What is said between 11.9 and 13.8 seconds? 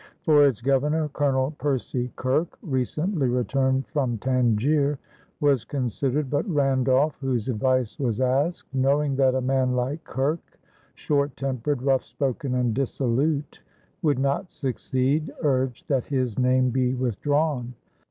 spoken, and dissolute,"